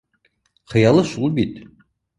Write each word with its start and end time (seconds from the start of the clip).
Хыялы 0.71 1.05
шул 1.13 1.31
бит 1.39 1.65